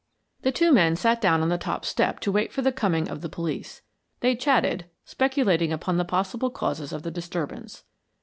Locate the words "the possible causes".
5.97-6.91